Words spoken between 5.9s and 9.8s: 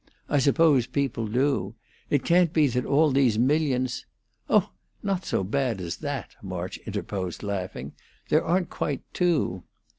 that!" March interposed, laughing. "There aren't quite two."